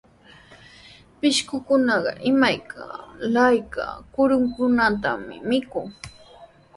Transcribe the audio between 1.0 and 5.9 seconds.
Pishqukunaqa imayka laaya kurukunatami mikun.